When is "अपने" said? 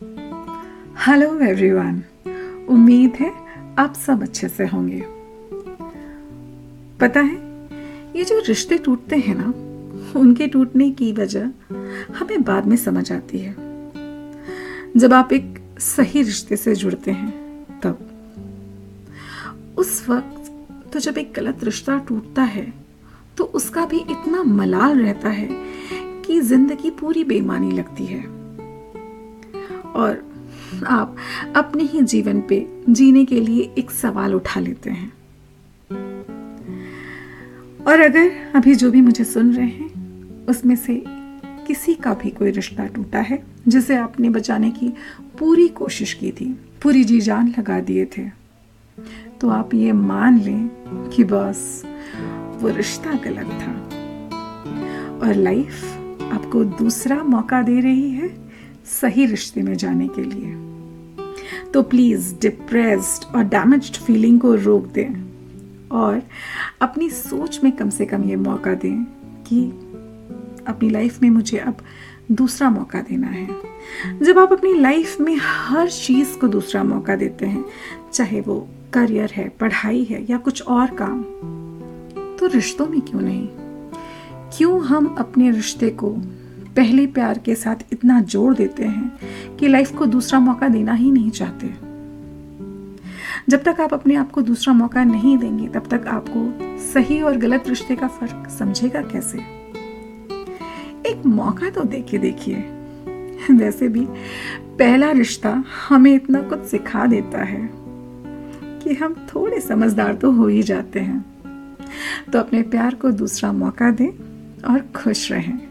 31.56-31.82, 85.18-85.50, 93.94-94.14, 112.38-112.62